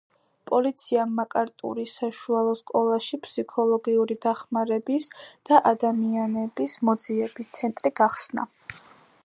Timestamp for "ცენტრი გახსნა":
7.59-8.49